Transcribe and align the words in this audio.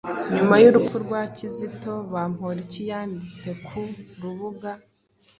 Nyuma 0.35 0.55
y'urupfu 0.63 0.95
rwa 1.05 1.21
Kizito, 1.35 1.91
Bamporiki 2.13 2.81
yanditse 2.89 3.49
ku 3.65 3.75
rubuga 4.21 4.71